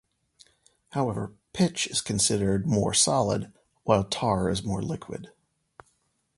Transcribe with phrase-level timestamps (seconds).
[0.93, 3.53] However, pitch is considered more solid,
[3.83, 5.31] while tar is more liquid.